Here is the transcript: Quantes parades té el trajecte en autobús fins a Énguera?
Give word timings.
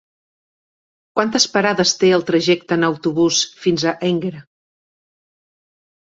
Quantes 1.17 1.43
parades 1.57 1.91
té 2.03 2.09
el 2.17 2.23
trajecte 2.29 2.77
en 2.81 2.85
autobús 2.87 3.41
fins 3.65 3.85
a 3.91 3.93
Énguera? 4.09 4.41